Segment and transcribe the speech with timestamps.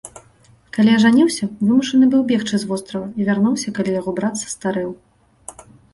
[0.75, 4.89] Калі ажаніўся, вымушаны быў бегчы з вострава, і вярнуўся, калі яго брат састарэў.